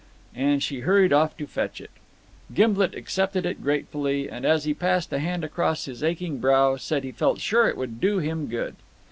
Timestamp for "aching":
6.01-6.39